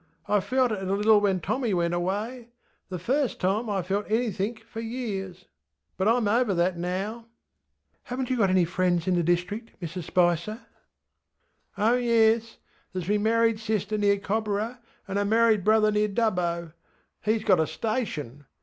[0.27, 2.47] I felt it a little when Tommy went awayŌĆöthe
[2.99, 5.45] first time I felt anythink for years.
[5.95, 7.27] But IŌĆÖm over that now.
[8.07, 10.61] ŌĆÖ ŌĆśHavenŌĆÖt you got any friends in the district, Mrs Spicer?
[11.77, 12.57] ŌĆÖ ŌĆśOh yes.
[12.95, 16.73] ThereŌĆÖs me married sister near Cobborah, and a married brother near Dubbo;
[17.23, 18.45] heŌĆÖs got a station.